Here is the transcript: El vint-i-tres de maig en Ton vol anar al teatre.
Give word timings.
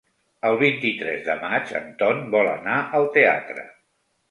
El 0.47 0.55
vint-i-tres 0.61 1.21
de 1.27 1.35
maig 1.43 1.75
en 1.81 1.93
Ton 2.01 2.25
vol 2.37 2.51
anar 2.55 2.81
al 3.03 3.09
teatre. 3.21 3.71